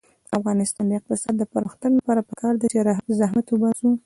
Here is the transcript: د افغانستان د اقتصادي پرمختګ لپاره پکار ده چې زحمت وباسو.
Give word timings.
د 0.27 0.31
افغانستان 0.39 0.85
د 0.87 0.91
اقتصادي 0.99 1.45
پرمختګ 1.55 1.89
لپاره 1.99 2.21
پکار 2.29 2.53
ده 2.59 2.65
چې 2.71 2.79
زحمت 3.19 3.47
وباسو. 3.49 3.89